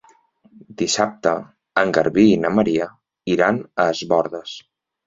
Dissabte 0.79 1.33
en 1.83 1.93
Garbí 1.99 2.27
i 2.33 2.41
na 2.47 2.53
Maria 2.61 2.89
iran 3.37 3.65
a 3.87 3.91
Es 3.97 4.07
Bòrdes. 4.15 4.61